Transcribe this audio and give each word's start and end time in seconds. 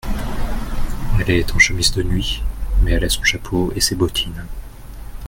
Elle 1.19 1.29
est 1.29 1.53
en 1.53 1.59
chemise 1.59 1.91
de 1.91 2.01
nuit, 2.01 2.41
mais 2.81 2.93
elle 2.93 3.03
a 3.05 3.09
son 3.09 3.21
chapeau 3.21 3.71
et 3.75 3.81
ses 3.81 3.93
bottines. 3.95 4.47